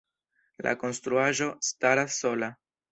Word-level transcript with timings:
La 0.67 0.73
konstruaĵo 0.85 1.51
staras 1.71 2.21
sola. 2.25 2.55